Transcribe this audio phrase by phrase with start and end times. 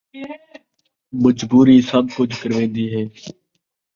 [1.23, 3.03] مجبوری سب کجھ کروین٘دی ہے